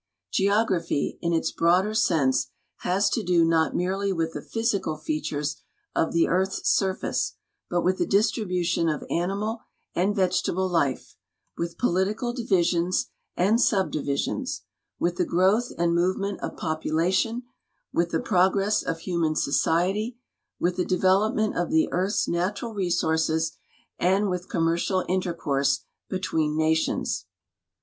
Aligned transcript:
Geography 0.33 1.19
in 1.21 1.31
its 1.31 1.51
broader 1.51 1.93
sense 1.93 2.47
has 2.77 3.07
to 3.07 3.21
do 3.21 3.45
not 3.45 3.75
merely 3.75 4.11
with 4.11 4.33
the 4.33 4.41
physical 4.41 4.97
featured 4.97 5.45
of 5.95 6.11
the 6.11 6.27
earth's 6.27 6.67
surface, 6.67 7.33
but 7.69 7.83
with 7.83 7.99
the 7.99 8.05
distribution 8.07 8.89
of 8.89 9.03
animal 9.11 9.61
and 9.93 10.15
vegetable 10.15 10.67
life, 10.67 11.17
with 11.55 11.77
political 11.77 12.33
divisions 12.33 13.11
and 13.37 13.59
subdi 13.59 14.03
visions, 14.03 14.63
with 14.97 15.17
the 15.17 15.23
growth 15.23 15.71
and 15.77 15.93
movement 15.93 16.39
of 16.41 16.57
population, 16.57 17.43
with 17.93 18.09
the 18.09 18.19
progress 18.19 18.81
of 18.81 19.01
human 19.01 19.35
society, 19.35 20.17
with 20.59 20.77
the 20.77 20.83
development 20.83 21.55
of 21.55 21.69
the 21.69 21.87
earth's 21.91 22.27
natural 22.27 22.73
resources, 22.73 23.55
and 23.99 24.31
with 24.31 24.49
commercial 24.49 25.05
intercourse 25.07 25.81
between 26.09 26.57
na 26.57 26.73
tions. 26.73 27.27